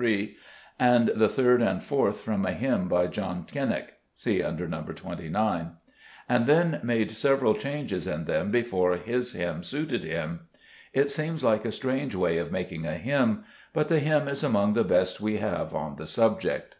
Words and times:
3), 0.00 0.34
and 0.78 1.08
the 1.08 1.28
3d 1.28 1.56
and 1.60 1.82
4th 1.82 2.20
from 2.20 2.46
a 2.46 2.52
hymn 2.54 2.88
by 2.88 3.06
John 3.06 3.44
Cennick 3.44 3.96
(see 4.14 4.42
under 4.42 4.66
No. 4.66 4.80
29) 4.82 5.72
and 6.26 6.46
then 6.46 6.80
made 6.82 7.10
several 7.10 7.54
changes 7.54 8.06
in 8.06 8.24
them 8.24 8.50
before 8.50 8.96
his 8.96 9.34
hymn 9.34 9.62
suited 9.62 10.02
him. 10.04 10.48
It 10.94 11.10
seems 11.10 11.44
like 11.44 11.66
a 11.66 11.70
strange 11.70 12.14
way 12.14 12.38
of 12.38 12.50
making 12.50 12.86
a 12.86 12.94
hymn; 12.94 13.44
but 13.74 13.88
the 13.88 14.00
hymn 14.00 14.26
is 14.26 14.42
among 14.42 14.72
the 14.72 14.84
best 14.84 15.20
we 15.20 15.36
have 15.36 15.74
on 15.74 15.96
the 15.96 16.06
subject. 16.06 16.76